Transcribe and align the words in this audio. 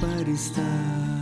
para 0.00 0.30
estar 0.30 1.15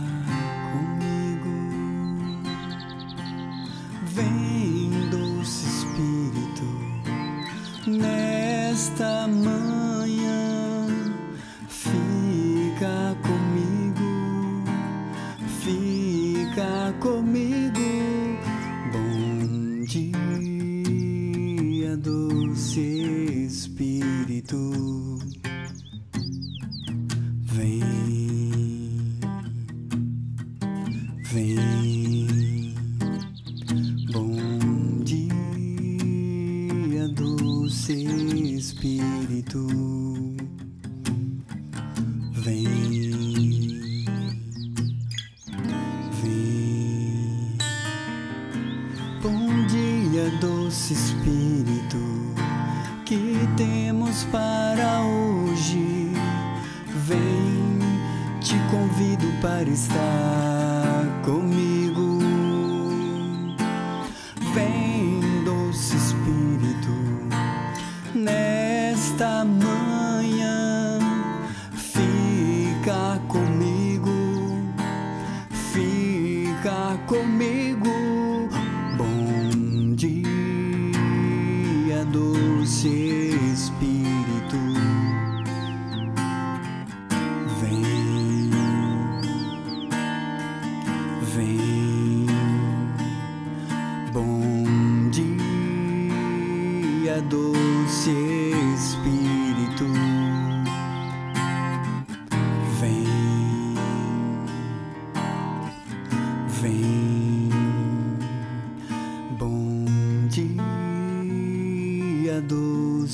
Espírito. 38.55 40.14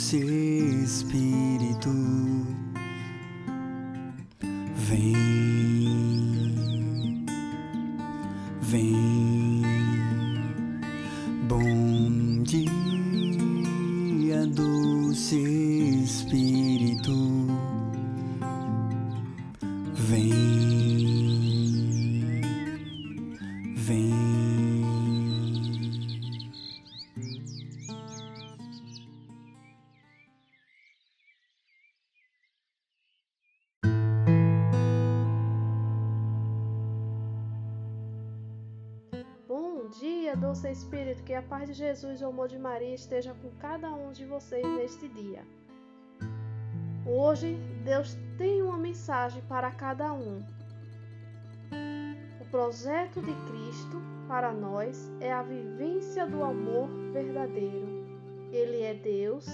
Doce 0.01 0.17
Espírito. 0.83 1.30
Doce 40.51 40.69
Espírito, 40.69 41.23
que 41.23 41.33
a 41.33 41.41
paz 41.41 41.69
de 41.69 41.73
Jesus 41.73 42.19
e 42.19 42.25
o 42.25 42.27
amor 42.27 42.49
de 42.49 42.59
Maria 42.59 42.93
esteja 42.93 43.33
com 43.41 43.49
cada 43.51 43.89
um 43.93 44.11
de 44.11 44.25
vocês 44.25 44.67
neste 44.67 45.07
dia. 45.07 45.47
Hoje, 47.05 47.55
Deus 47.85 48.17
tem 48.37 48.61
uma 48.61 48.77
mensagem 48.77 49.41
para 49.47 49.71
cada 49.71 50.11
um. 50.11 50.43
O 52.41 52.45
projeto 52.51 53.21
de 53.21 53.33
Cristo 53.49 54.01
para 54.27 54.51
nós 54.51 55.09
é 55.21 55.31
a 55.31 55.41
vivência 55.41 56.27
do 56.27 56.43
amor 56.43 56.89
verdadeiro. 57.13 57.87
Ele 58.51 58.81
é 58.81 58.93
Deus 58.93 59.47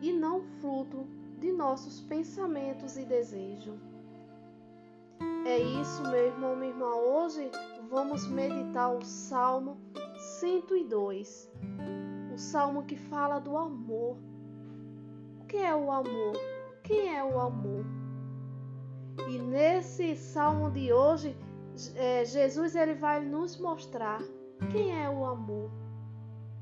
e 0.00 0.12
não 0.12 0.40
fruto 0.60 1.04
de 1.40 1.50
nossos 1.50 2.00
pensamentos 2.02 2.96
e 2.96 3.04
desejos. 3.04 3.80
É 5.44 5.58
isso, 5.58 6.00
meu 6.02 6.26
irmão, 6.26 6.54
minha 6.54 6.70
irmã. 6.70 6.94
Hoje 6.94 7.50
vamos 7.88 8.26
meditar 8.26 8.90
o 8.90 9.04
Salmo 9.04 9.78
102. 10.18 11.50
O 12.34 12.38
salmo 12.38 12.82
que 12.84 12.96
fala 12.96 13.38
do 13.38 13.56
amor. 13.56 14.16
O 15.40 15.44
que 15.46 15.56
é 15.56 15.74
o 15.74 15.90
amor? 15.90 16.36
Quem 16.82 17.16
é 17.16 17.24
o 17.24 17.40
amor? 17.40 17.84
E 19.28 19.38
nesse 19.38 20.14
salmo 20.16 20.70
de 20.70 20.92
hoje, 20.92 21.36
é, 21.94 22.24
Jesus 22.24 22.74
ele 22.74 22.94
vai 22.94 23.24
nos 23.24 23.56
mostrar 23.58 24.20
quem 24.70 25.02
é 25.02 25.08
o 25.08 25.24
amor. 25.24 25.70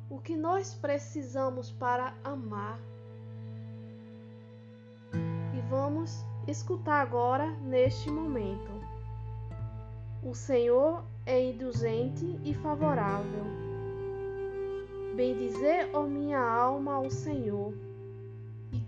O 0.08 0.20
que 0.20 0.36
nós 0.36 0.74
precisamos 0.74 1.72
para 1.72 2.14
amar. 2.22 2.78
E 5.12 5.60
vamos 5.68 6.24
escutar 6.46 7.00
agora 7.00 7.50
neste 7.62 8.10
momento. 8.10 8.72
O 10.22 10.34
Senhor 10.34 11.04
é 11.26 11.50
indulgente 11.50 12.38
e 12.44 12.52
favorável. 12.54 13.44
Bendizer, 15.16 15.88
ó 15.94 16.02
minha 16.02 16.40
alma, 16.40 16.94
ao 16.94 17.08
Senhor, 17.08 17.72
e 18.72 18.82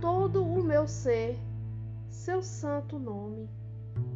todo 0.00 0.44
o 0.44 0.62
meu 0.62 0.86
ser, 0.86 1.38
seu 2.10 2.42
santo 2.42 2.98
nome. 2.98 3.48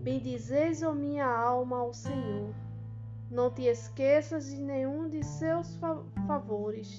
Bendizeis, 0.03 0.83
ó 0.83 0.93
minha 0.93 1.27
alma, 1.27 1.79
ao 1.79 1.95
Senhor. 1.95 2.53
Não 3.31 3.49
te 3.49 3.63
esqueças 3.63 4.47
de 4.47 4.57
nenhum 4.57 5.09
de 5.09 5.23
seus 5.23 5.77
fa 5.77 6.03
favores, 6.27 6.99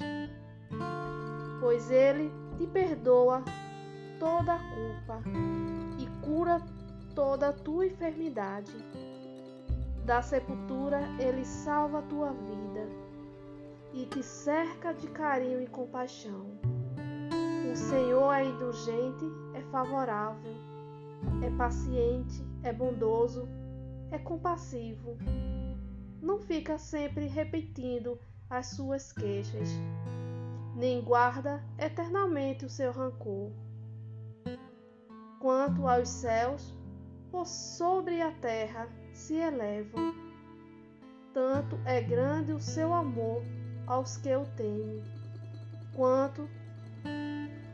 pois 1.59 1.91
ele 1.91 2.31
te 2.57 2.65
perdoa 2.67 3.43
toda 4.17 4.53
a 4.53 4.59
culpa 4.59 5.21
e 5.99 6.25
cura 6.25 6.61
toda 7.13 7.49
a 7.49 7.53
tua 7.53 7.85
enfermidade. 7.85 8.71
Da 10.05 10.21
sepultura 10.21 10.99
ele 11.19 11.45
salva 11.45 11.99
a 11.99 12.01
tua 12.03 12.31
vida 12.31 12.89
e 13.93 14.05
te 14.05 14.23
cerca 14.23 14.93
de 14.93 15.07
carinho 15.07 15.61
e 15.61 15.67
compaixão. 15.67 16.59
O 17.71 17.75
Senhor 17.75 18.33
é 18.33 18.45
indulgente, 18.45 19.25
é 19.53 19.61
favorável, 19.71 20.55
é 21.43 21.49
paciente, 21.51 22.43
é 22.63 22.73
bondoso, 22.73 23.47
é 24.11 24.17
compassivo. 24.17 25.17
Não 26.21 26.39
fica 26.39 26.77
sempre 26.77 27.27
repetindo 27.27 28.19
as 28.49 28.67
suas 28.67 29.13
queixas, 29.13 29.69
nem 30.75 31.01
guarda 31.01 31.63
eternamente 31.77 32.65
o 32.65 32.69
seu 32.69 32.91
rancor. 32.91 33.51
Quanto 35.39 35.87
aos 35.87 36.09
céus, 36.09 36.75
por 37.31 37.45
sobre 37.45 38.21
a 38.21 38.31
terra 38.31 38.89
se 39.13 39.35
elevam. 39.35 40.13
Tanto 41.33 41.77
é 41.85 42.01
grande 42.01 42.51
o 42.51 42.59
seu 42.59 42.93
amor 42.93 43.43
aos 43.87 44.17
que 44.17 44.35
o 44.35 44.45
temem, 44.57 45.01
quanto 45.95 46.47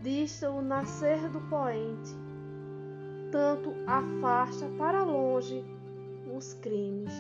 dista 0.02 0.50
o 0.52 0.62
nascer 0.62 1.30
do 1.30 1.42
poente, 1.50 2.16
tanto 3.32 3.74
afasta 3.88 4.68
para 4.78 5.04
longe 5.04 5.64
os 6.36 6.54
crimes. 6.56 7.14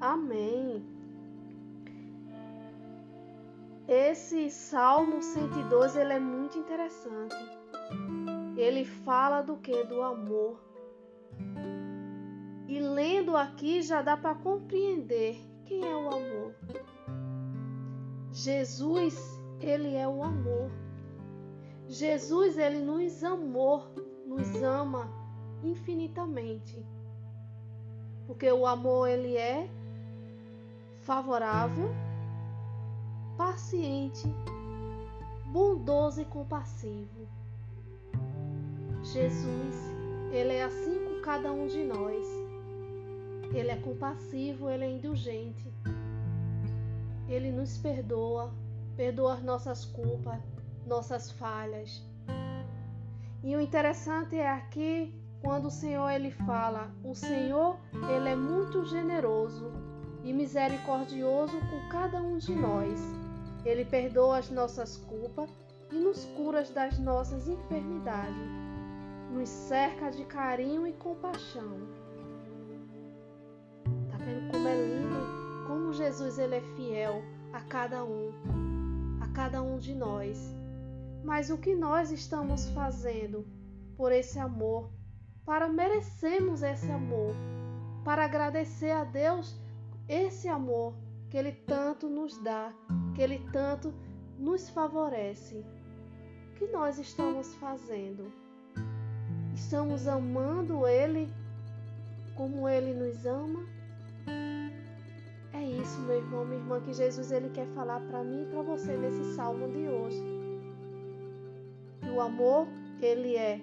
Amém. 0.00 1.00
esse 3.90 4.48
Salmo 4.50 5.20
102 5.20 5.96
ele 5.96 6.12
é 6.12 6.20
muito 6.20 6.56
interessante. 6.56 7.34
Ele 8.56 8.84
fala 8.84 9.42
do 9.42 9.56
que? 9.56 9.82
Do 9.82 10.00
amor. 10.00 10.60
E 12.70 12.78
lendo 12.78 13.36
aqui 13.36 13.82
já 13.82 14.00
dá 14.00 14.16
para 14.16 14.32
compreender 14.32 15.44
quem 15.64 15.84
é 15.84 15.92
o 15.92 16.06
amor. 16.06 16.54
Jesus, 18.30 19.18
ele 19.58 19.96
é 19.96 20.06
o 20.06 20.22
amor. 20.22 20.70
Jesus, 21.88 22.56
ele 22.56 22.78
nos 22.78 23.24
amou, 23.24 23.88
nos 24.24 24.62
ama 24.62 25.10
infinitamente. 25.64 26.80
Porque 28.28 28.48
o 28.52 28.64
amor 28.64 29.08
ele 29.08 29.36
é 29.36 29.68
favorável, 31.00 31.90
paciente, 33.36 34.32
bondoso 35.46 36.20
e 36.20 36.24
compassivo. 36.24 37.26
Jesus, 39.02 39.74
ele 40.30 40.52
é 40.52 40.62
assim 40.62 41.04
com 41.04 41.20
cada 41.20 41.50
um 41.50 41.66
de 41.66 41.82
nós. 41.82 42.39
Ele 43.52 43.70
é 43.70 43.76
compassivo, 43.76 44.70
ele 44.70 44.84
é 44.84 44.90
indulgente. 44.90 45.72
Ele 47.28 47.50
nos 47.50 47.76
perdoa, 47.78 48.52
perdoa 48.96 49.34
as 49.34 49.42
nossas 49.42 49.84
culpas, 49.84 50.40
nossas 50.86 51.32
falhas. 51.32 52.02
E 53.42 53.56
o 53.56 53.60
interessante 53.60 54.36
é 54.36 54.48
aqui 54.48 55.14
quando 55.42 55.66
o 55.66 55.70
Senhor 55.70 56.08
ele 56.10 56.30
fala: 56.30 56.92
"O 57.02 57.14
Senhor, 57.14 57.76
ele 58.08 58.28
é 58.28 58.36
muito 58.36 58.84
generoso 58.84 59.72
e 60.22 60.32
misericordioso 60.32 61.58
com 61.58 61.88
cada 61.88 62.22
um 62.22 62.38
de 62.38 62.54
nós. 62.54 63.00
Ele 63.64 63.84
perdoa 63.84 64.38
as 64.38 64.50
nossas 64.50 64.96
culpas 64.96 65.50
e 65.90 65.96
nos 65.96 66.24
cura 66.36 66.62
das 66.62 66.98
nossas 66.98 67.48
enfermidades. 67.48 68.48
Nos 69.32 69.48
cerca 69.48 70.10
de 70.10 70.24
carinho 70.24 70.86
e 70.86 70.92
compaixão." 70.92 71.99
Jesus 76.10 76.40
ele 76.40 76.56
é 76.56 76.60
fiel 76.74 77.22
a 77.52 77.60
cada 77.60 78.02
um, 78.02 78.32
a 79.20 79.28
cada 79.28 79.62
um 79.62 79.78
de 79.78 79.94
nós. 79.94 80.52
Mas 81.22 81.50
o 81.50 81.56
que 81.56 81.72
nós 81.72 82.10
estamos 82.10 82.68
fazendo 82.70 83.46
por 83.96 84.10
esse 84.10 84.36
amor, 84.36 84.90
para 85.46 85.68
merecermos 85.68 86.64
esse 86.64 86.90
amor, 86.90 87.32
para 88.04 88.24
agradecer 88.24 88.90
a 88.90 89.04
Deus 89.04 89.56
esse 90.08 90.48
amor 90.48 90.94
que 91.30 91.36
Ele 91.36 91.52
tanto 91.52 92.08
nos 92.08 92.36
dá, 92.42 92.72
que 93.14 93.22
Ele 93.22 93.38
tanto 93.52 93.94
nos 94.36 94.68
favorece? 94.68 95.64
O 96.50 96.54
que 96.56 96.66
nós 96.72 96.98
estamos 96.98 97.54
fazendo? 97.54 98.32
Estamos 99.54 100.08
amando 100.08 100.88
Ele 100.88 101.32
como 102.34 102.68
Ele 102.68 102.94
nos 102.94 103.24
ama? 103.24 103.64
É 105.52 105.62
isso, 105.62 106.00
meu 106.00 106.16
irmão, 106.16 106.44
minha 106.44 106.60
irmã, 106.60 106.80
que 106.80 106.92
Jesus 106.92 107.32
ele 107.32 107.50
quer 107.50 107.66
falar 107.68 108.00
para 108.00 108.22
mim 108.22 108.42
e 108.42 108.46
para 108.46 108.62
você 108.62 108.96
nesse 108.96 109.34
salmo 109.34 109.68
de 109.68 109.88
hoje 109.88 110.40
o 112.10 112.20
amor, 112.20 112.66
ele 113.00 113.36
é 113.36 113.60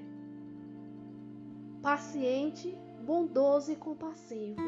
paciente, 1.82 2.78
bondoso 3.06 3.72
e 3.72 3.76
compassivo. 3.76 4.62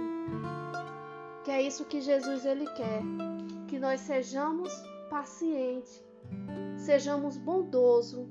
Que 1.44 1.52
é 1.52 1.62
isso 1.62 1.86
que 1.86 2.02
Jesus 2.02 2.46
ele 2.46 2.66
quer, 2.72 3.02
que 3.68 3.80
nós 3.80 4.02
sejamos 4.02 4.72
pacientes, 5.10 6.04
sejamos 6.78 7.38
bondoso 7.38 8.30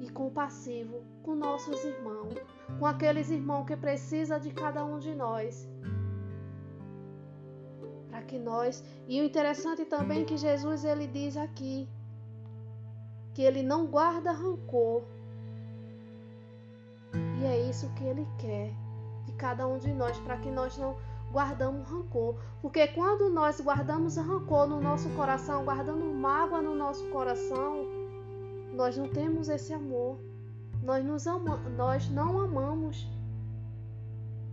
e 0.00 0.10
compassivo 0.10 1.04
com 1.22 1.34
nossos 1.34 1.84
irmãos, 1.84 2.34
com 2.78 2.86
aqueles 2.86 3.30
irmãos 3.30 3.66
que 3.66 3.76
precisa 3.76 4.38
de 4.38 4.50
cada 4.50 4.84
um 4.84 4.98
de 4.98 5.14
nós. 5.14 5.68
Que 8.28 8.38
nós, 8.38 8.84
e 9.06 9.20
o 9.22 9.24
interessante 9.24 9.86
também 9.86 10.20
é 10.20 10.24
que 10.24 10.36
Jesus 10.36 10.84
ele 10.84 11.06
diz 11.06 11.34
aqui, 11.34 11.88
que 13.32 13.40
ele 13.40 13.62
não 13.62 13.86
guarda 13.86 14.32
rancor. 14.32 15.02
E 17.40 17.44
é 17.44 17.58
isso 17.70 17.88
que 17.94 18.04
ele 18.04 18.28
quer 18.38 18.70
de 19.24 19.32
cada 19.32 19.66
um 19.66 19.78
de 19.78 19.90
nós, 19.94 20.18
para 20.18 20.36
que 20.36 20.50
nós 20.50 20.76
não 20.76 20.94
guardamos 21.32 21.88
rancor. 21.88 22.36
Porque 22.60 22.88
quando 22.88 23.30
nós 23.30 23.60
guardamos 23.62 24.16
rancor 24.18 24.66
no 24.66 24.78
nosso 24.78 25.08
coração, 25.10 25.64
guardando 25.64 26.04
mágoa 26.04 26.60
no 26.60 26.74
nosso 26.74 27.08
coração, 27.08 27.86
nós 28.74 28.94
não 28.96 29.08
temos 29.08 29.48
esse 29.48 29.72
amor. 29.72 30.18
Nós, 30.82 31.02
nos 31.02 31.26
ama 31.26 31.56
nós 31.76 32.10
não 32.10 32.40
amamos. 32.40 33.08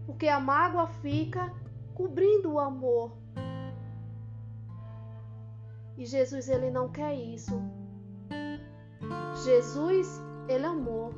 Porque 0.05 0.29
a 0.29 0.39
mágoa 0.39 0.87
fica 0.87 1.51
cobrindo 1.93 2.53
o 2.53 2.59
amor. 2.59 3.24
E 5.97 6.05
Jesus 6.05 6.49
ele 6.49 6.69
não 6.69 6.89
quer 6.89 7.13
isso. 7.13 7.61
Jesus, 9.43 10.21
ele 10.47 10.65
amou. 10.65 11.13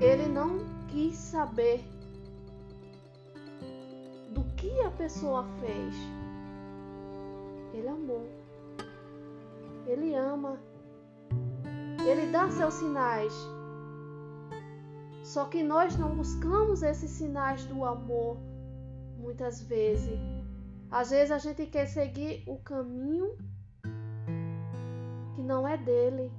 Ele 0.00 0.26
não 0.26 0.58
quis 0.88 1.16
saber 1.16 1.84
do 4.30 4.44
que 4.56 4.80
a 4.80 4.90
pessoa 4.90 5.44
fez. 5.60 5.94
Ele 7.74 7.88
amou. 7.88 8.26
Ele 9.86 10.14
ama. 10.14 10.58
Ele 12.06 12.30
dá 12.30 12.50
seus 12.50 12.74
sinais. 12.74 13.32
Só 15.22 15.46
que 15.46 15.62
nós 15.62 15.96
não 15.96 16.14
buscamos 16.14 16.82
esses 16.82 17.10
sinais 17.10 17.64
do 17.66 17.84
amor 17.84 18.38
muitas 19.16 19.62
vezes. 19.62 20.18
Às 20.92 21.08
vezes 21.08 21.30
a 21.30 21.38
gente 21.38 21.64
quer 21.66 21.86
seguir 21.86 22.44
o 22.46 22.58
caminho 22.58 23.34
que 25.34 25.42
não 25.42 25.66
é 25.66 25.78
dele. 25.78 26.30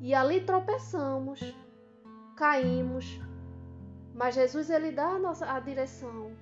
E 0.00 0.14
ali 0.14 0.40
tropeçamos, 0.40 1.38
caímos, 2.34 3.20
mas 4.14 4.34
Jesus 4.34 4.70
ele 4.70 4.90
dá 4.90 5.08
a 5.08 5.18
nossa 5.18 5.44
a 5.52 5.60
direção. 5.60 6.32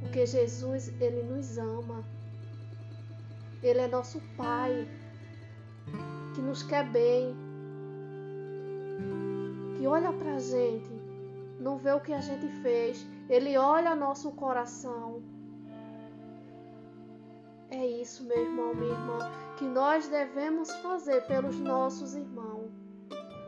Porque 0.00 0.26
Jesus 0.26 0.88
ele 1.00 1.22
nos 1.22 1.56
ama. 1.56 2.04
Ele 3.62 3.78
é 3.78 3.86
nosso 3.86 4.20
Pai, 4.36 4.88
que 6.34 6.40
nos 6.40 6.64
quer 6.64 6.84
bem, 6.90 7.36
que 9.76 9.86
olha 9.86 10.12
para 10.12 10.34
a 10.34 10.38
gente, 10.40 11.01
não 11.62 11.78
vê 11.78 11.92
o 11.92 12.00
que 12.00 12.12
a 12.12 12.20
gente 12.20 12.48
fez, 12.60 13.06
ele 13.28 13.56
olha 13.56 13.94
nosso 13.94 14.32
coração 14.32 15.22
é 17.72 17.86
isso, 17.86 18.22
meu 18.24 18.38
irmão, 18.38 18.74
minha 18.74 18.92
irmã, 18.92 19.18
que 19.56 19.64
nós 19.64 20.06
devemos 20.06 20.70
fazer 20.82 21.26
pelos 21.26 21.58
nossos 21.58 22.14
irmãos. 22.14 22.70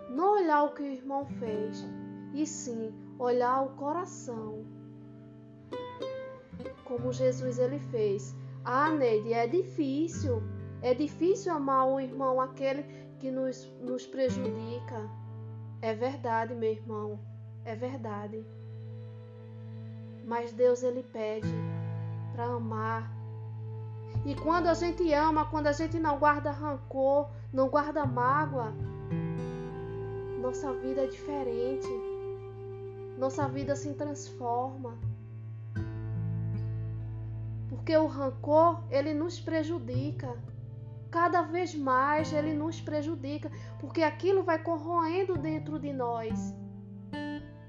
Não 0.08 0.32
olhar 0.36 0.62
o 0.62 0.72
que 0.72 0.82
o 0.82 0.86
irmão 0.86 1.26
fez, 1.26 1.86
e 2.32 2.46
sim 2.46 2.94
olhar 3.18 3.60
o 3.60 3.76
coração. 3.76 4.64
Como 6.86 7.12
Jesus 7.12 7.58
ele 7.58 7.78
fez. 7.78 8.34
Ah, 8.64 8.90
Neide, 8.90 9.34
é 9.34 9.46
difícil. 9.46 10.42
É 10.80 10.94
difícil 10.94 11.52
amar 11.52 11.86
o 11.86 12.00
irmão, 12.00 12.40
aquele 12.40 12.82
que 13.18 13.30
nos, 13.30 13.70
nos 13.82 14.06
prejudica. 14.06 15.06
É 15.82 15.94
verdade, 15.94 16.54
meu 16.54 16.72
irmão. 16.72 17.20
É 17.64 17.74
verdade. 17.74 18.44
Mas 20.24 20.52
Deus 20.52 20.82
ele 20.82 21.02
pede 21.02 21.48
para 22.32 22.44
amar 22.44 23.14
e 24.24 24.34
quando 24.34 24.68
a 24.68 24.74
gente 24.74 25.12
ama, 25.12 25.44
quando 25.44 25.66
a 25.66 25.72
gente 25.72 25.98
não 25.98 26.18
guarda 26.18 26.50
rancor, 26.50 27.28
não 27.52 27.68
guarda 27.68 28.06
mágoa, 28.06 28.72
nossa 30.40 30.72
vida 30.72 31.02
é 31.02 31.06
diferente. 31.06 31.88
Nossa 33.18 33.46
vida 33.46 33.76
se 33.76 33.92
transforma. 33.92 34.96
Porque 37.68 37.94
o 37.96 38.06
rancor, 38.06 38.82
ele 38.90 39.12
nos 39.12 39.38
prejudica. 39.38 40.34
Cada 41.10 41.42
vez 41.42 41.74
mais 41.74 42.32
ele 42.32 42.54
nos 42.54 42.80
prejudica, 42.80 43.50
porque 43.78 44.02
aquilo 44.02 44.42
vai 44.42 44.58
corroendo 44.58 45.36
dentro 45.36 45.78
de 45.78 45.92
nós. 45.92 46.54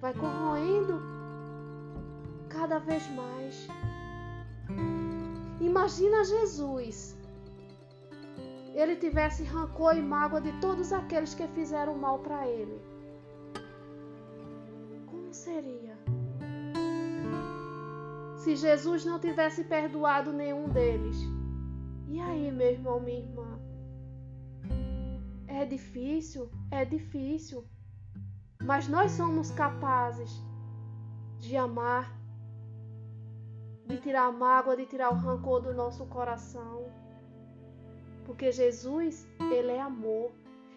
Vai 0.05 0.13
corroendo 0.13 1.01
cada 2.47 2.77
vez 2.77 3.09
mais. 3.15 3.67
Imagina 5.59 6.23
Jesus. 6.23 7.17
Ele 8.75 8.97
tivesse 8.97 9.43
rancor 9.43 9.97
e 9.97 10.03
mágoa 10.03 10.39
de 10.39 10.51
todos 10.61 10.93
aqueles 10.93 11.33
que 11.33 11.47
fizeram 11.47 11.97
mal 11.97 12.19
para 12.19 12.47
ele. 12.47 12.79
Como 15.07 15.33
seria? 15.33 15.97
se 18.37 18.55
Jesus 18.55 19.03
não 19.05 19.19
tivesse 19.19 19.63
perdoado 19.63 20.31
nenhum 20.31 20.69
deles? 20.69 21.17
E 22.07 22.19
aí, 22.19 22.51
meu 22.51 22.73
irmão, 22.73 22.99
minha 22.99 23.21
irmã? 23.21 23.59
É 25.47 25.65
difícil, 25.65 26.51
é 26.69 26.85
difícil, 26.85 27.65
mas 28.65 28.87
nós 28.87 29.11
somos 29.11 29.51
capazes 29.51 30.41
de 31.39 31.55
amar, 31.55 32.11
de 33.85 33.97
tirar 33.97 34.25
a 34.25 34.31
mágoa, 34.31 34.75
de 34.75 34.87
tirar 34.87 35.11
o 35.11 35.15
rancor 35.15 35.61
do 35.61 35.73
nosso 35.73 36.05
coração. 36.07 36.87
Porque 38.25 38.51
Jesus, 38.51 39.27
ele 39.39 39.71
é 39.71 39.79
amor. 39.79 40.31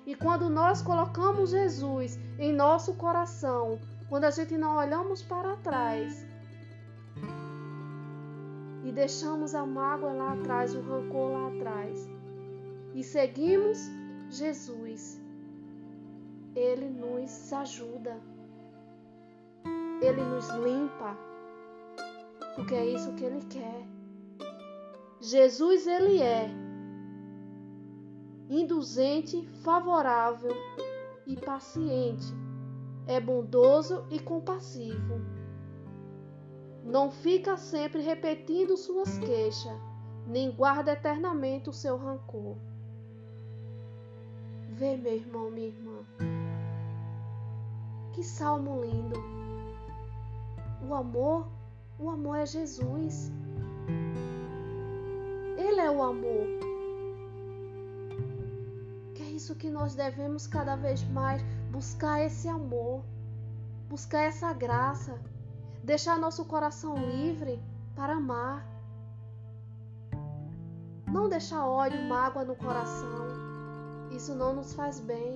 E 0.05 0.15
quando 0.15 0.51
nós 0.51 0.83
colocamos 0.83 1.51
Jesus 1.51 2.19
em 2.39 2.53
nosso 2.53 2.93
coração, 2.95 3.79
quando 4.11 4.25
a 4.25 4.31
gente 4.31 4.57
não 4.59 4.77
olhamos 4.77 5.23
para 5.23 5.57
trás 5.57 6.27
e 8.85 8.93
deixamos 8.93 9.55
a 9.55 9.65
mágoa 9.65 10.13
lá 10.13 10.33
atrás, 10.35 10.75
o 10.75 10.81
rancor 10.83 11.33
lá 11.33 11.49
atrás, 11.49 12.11
e 12.95 13.03
seguimos 13.03 13.79
Jesus, 14.31 15.21
ele 16.59 16.91
nos 16.91 17.53
ajuda, 17.53 18.21
ele 20.03 20.23
nos 20.23 20.49
limpa, 20.51 21.17
porque 22.57 22.75
é 22.75 22.87
isso 22.87 23.15
que 23.15 23.25
ele 23.25 23.45
quer. 23.47 23.87
Jesus, 25.21 25.87
ele 25.87 26.21
é 26.21 26.51
induzente, 28.49 29.47
favorável 29.63 30.55
e 31.27 31.37
paciente. 31.37 32.27
É 33.07 33.21
bondoso 33.21 34.05
e 34.11 34.19
compassivo. 34.19 35.21
Não 36.85 37.11
fica 37.11 37.57
sempre 37.57 38.01
repetindo 38.01 38.77
suas 38.77 39.19
queixas, 39.19 39.79
nem 40.27 40.51
guarda 40.51 40.93
eternamente 40.93 41.69
o 41.69 41.73
seu 41.73 41.97
rancor. 41.97 42.57
Vê, 44.71 44.97
meu 44.97 45.15
irmão, 45.15 45.51
minha 45.51 45.69
irmã. 45.69 46.38
Que 48.19 48.25
salmo 48.25 48.83
lindo. 48.83 49.23
O 50.83 50.93
amor, 50.93 51.47
o 52.01 52.11
amor 52.11 52.39
é 52.39 52.47
Jesus. 52.47 53.31
Ele 55.57 55.81
é 55.81 55.89
o 55.89 56.03
amor 56.03 56.59
isso 59.39 59.55
que 59.55 59.71
nós 59.71 59.95
devemos 59.95 60.49
cada 60.49 60.75
vez 60.75 61.03
mais 61.11 61.41
buscar 61.71 62.21
esse 62.21 62.49
amor, 62.49 63.05
buscar 63.89 64.23
essa 64.23 64.53
graça, 64.53 65.17
deixar 65.85 66.19
nosso 66.19 66.45
coração 66.45 66.97
livre 66.97 67.63
para 67.95 68.15
amar. 68.15 68.67
Não 71.07 71.29
deixar 71.29 71.65
ódio, 71.65 72.03
mágoa 72.09 72.45
no 72.45 72.57
coração. 72.57 73.29
Isso 74.11 74.35
não 74.35 74.57
nos 74.57 74.75
faz 74.75 74.99
bem. 74.99 75.35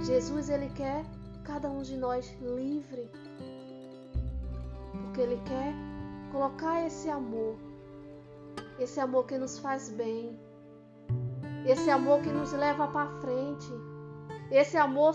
Jesus 0.00 0.48
ele 0.48 0.68
quer 0.70 1.04
cada 1.44 1.68
um 1.68 1.82
de 1.82 1.96
nós 1.96 2.36
livre. 2.40 3.10
Porque 4.92 5.20
ele 5.20 5.40
quer 5.44 5.74
colocar 6.32 6.84
esse 6.86 7.08
amor, 7.08 7.56
esse 8.78 8.98
amor 8.98 9.26
que 9.26 9.38
nos 9.38 9.58
faz 9.58 9.90
bem, 9.90 10.38
esse 11.66 11.88
amor 11.90 12.20
que 12.20 12.30
nos 12.30 12.52
leva 12.52 12.88
para 12.88 13.20
frente, 13.20 13.70
esse 14.50 14.76
amor, 14.76 15.14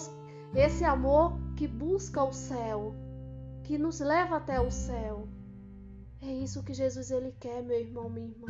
esse 0.56 0.84
amor 0.84 1.38
que 1.56 1.68
busca 1.68 2.24
o 2.24 2.32
céu, 2.32 2.96
que 3.64 3.78
nos 3.78 4.00
leva 4.00 4.38
até 4.38 4.60
o 4.60 4.72
céu. 4.72 5.28
É 6.22 6.28
isso 6.28 6.64
que 6.64 6.74
Jesus 6.74 7.12
ele 7.12 7.34
quer, 7.40 7.62
meu 7.64 7.80
irmão, 7.80 8.10
minha 8.10 8.28
irmã. 8.28 8.48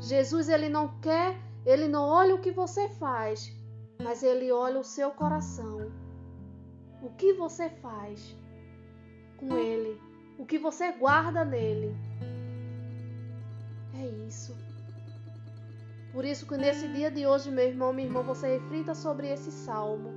Jesus 0.00 0.48
ele 0.48 0.68
não 0.68 0.98
quer, 1.00 1.38
ele 1.64 1.86
não 1.86 2.08
olha 2.08 2.34
o 2.34 2.40
que 2.40 2.50
você 2.50 2.88
faz, 2.88 3.52
mas 4.02 4.22
ele 4.22 4.50
olha 4.50 4.80
o 4.80 4.84
seu 4.84 5.10
coração. 5.10 5.90
O 7.02 7.10
que 7.10 7.32
você 7.32 7.68
faz 7.68 8.36
com 9.36 9.56
ele, 9.56 10.00
o 10.38 10.44
que 10.44 10.58
você 10.58 10.92
guarda 10.92 11.44
nele. 11.44 11.96
É 13.94 14.06
isso. 14.28 14.56
Por 16.12 16.24
isso 16.24 16.46
que 16.46 16.56
nesse 16.56 16.86
dia 16.88 17.10
de 17.10 17.26
hoje, 17.26 17.50
meu 17.50 17.66
irmão, 17.66 17.92
minha 17.92 18.06
irmã, 18.06 18.22
você 18.22 18.58
reflita 18.58 18.94
sobre 18.94 19.28
esse 19.28 19.50
salmo 19.50 20.10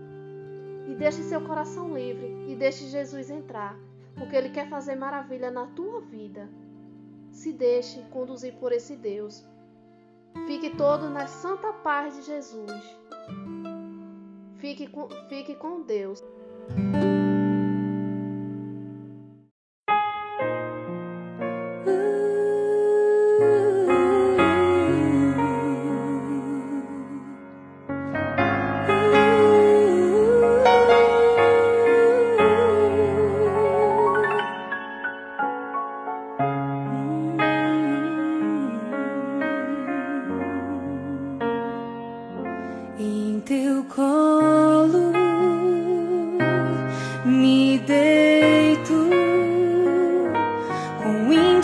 e 0.87 0.93
deixe 0.93 1.23
seu 1.23 1.41
coração 1.41 1.95
livre 1.95 2.45
e 2.47 2.55
deixe 2.55 2.87
Jesus 2.87 3.29
entrar, 3.29 3.77
porque 4.15 4.35
ele 4.35 4.49
quer 4.49 4.69
fazer 4.69 4.95
maravilha 4.95 5.49
na 5.49 5.67
tua 5.67 6.01
vida. 6.01 6.49
Se 7.31 7.51
deixe 7.51 8.01
conduzir 8.11 8.53
por 8.55 8.71
esse 8.71 8.95
Deus. 8.95 9.45
Fique 10.47 10.75
todo 10.75 11.09
na 11.09 11.27
santa 11.27 11.71
paz 11.73 12.15
de 12.15 12.23
Jesus. 12.23 12.71
Fique 14.65 14.87
com, 14.87 15.07
fique 15.29 15.53
com 15.53 15.83
Deus. 15.83 16.23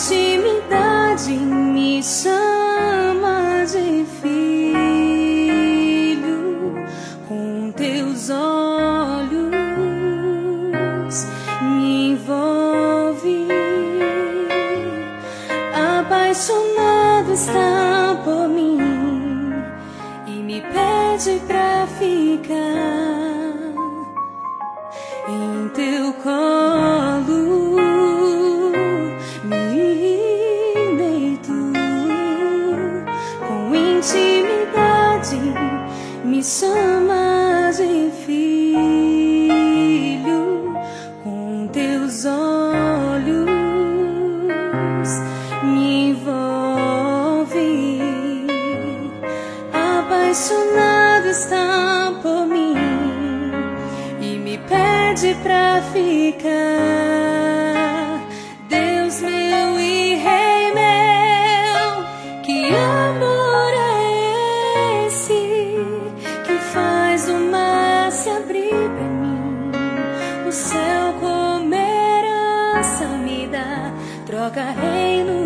intimidade 0.02 1.38
me 1.38 2.02
chama. 2.02 2.31
bersama 36.42 37.21
joga 74.52 74.74
rei 74.74 75.24
no 75.24 75.41